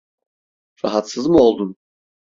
Rahatsız 0.83 1.27
mı 1.27 1.37
oldun? 1.37 1.75